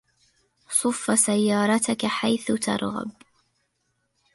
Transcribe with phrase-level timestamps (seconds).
[0.69, 3.11] صف سيارتك حيث ترغب.